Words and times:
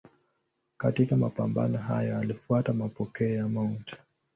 Katika 0.77 1.15
mapambano 1.17 1.77
hayo 1.77 2.17
alifuata 2.19 2.73
mapokeo 2.73 3.29
ya 3.35 3.47
Mt. 3.47 3.97